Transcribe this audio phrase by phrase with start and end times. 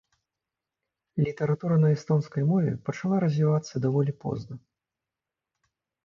[1.25, 4.55] Літаратура на эстонскай мове пачала развівацца даволі позна.